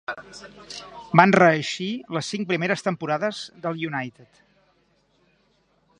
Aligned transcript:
Van 1.21 1.33
reeixir 1.39 1.89
les 2.17 2.31
cinc 2.35 2.49
primeres 2.53 2.85
temporades 2.87 3.43
del 3.67 3.79
United. 3.91 4.45